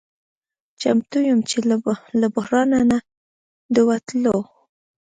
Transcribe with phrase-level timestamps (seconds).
[0.81, 1.57] چمتو یم چې
[2.21, 2.99] له بحران نه
[3.73, 4.37] د وتلو